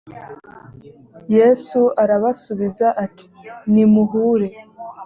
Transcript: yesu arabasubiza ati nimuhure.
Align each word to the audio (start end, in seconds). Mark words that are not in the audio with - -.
yesu 1.35 1.79
arabasubiza 2.03 2.87
ati 3.05 3.25
nimuhure. 3.71 4.49